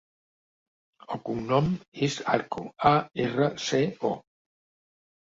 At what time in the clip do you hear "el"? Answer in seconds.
1.15-1.19